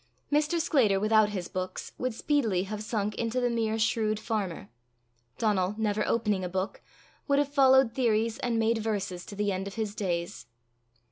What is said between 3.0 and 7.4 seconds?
into the mere shrewd farmer; Donal, never opening a book, would